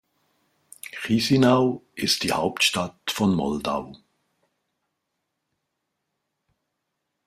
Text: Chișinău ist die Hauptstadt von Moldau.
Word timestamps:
Chișinău 1.03 1.83
ist 1.93 2.19
die 2.23 2.31
Hauptstadt 2.31 3.11
von 3.11 3.35
Moldau. 3.35 3.95